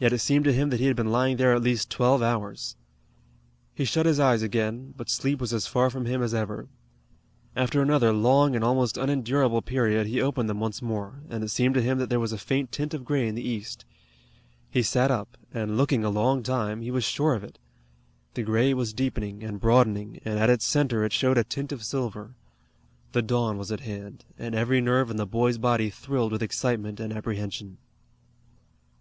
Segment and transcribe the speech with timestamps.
[0.00, 2.74] Yet it seemed to him that he had been lying there at least twelve hours.
[3.72, 6.66] He shut his eyes again, but sleep was as far from him as ever.
[7.54, 11.76] After another long and almost unendurable period he opened them once more, and it seemed
[11.76, 13.84] to him that there was a faint tint of gray in the east.
[14.68, 17.60] He sat up, and looking a long time, he was sure of it.
[18.34, 21.84] The gray was deepening and broadening, and at its center it showed a tint of
[21.84, 22.34] silver.
[23.12, 26.98] The dawn was at hand, and every nerve in the boy's body thrilled with excitement
[26.98, 27.78] and apprehension.